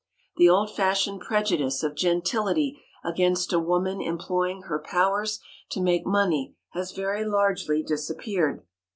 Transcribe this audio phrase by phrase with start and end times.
[0.37, 5.39] The old fashioned prejudice of gentility against a woman employing her powers
[5.73, 8.63] to make money has very largely disappeared.